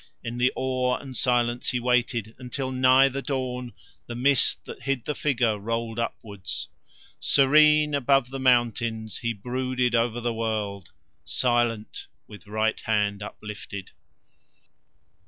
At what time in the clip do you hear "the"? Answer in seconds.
0.39-0.51, 3.07-3.21, 4.07-4.15, 5.05-5.13, 8.31-8.39, 10.19-10.33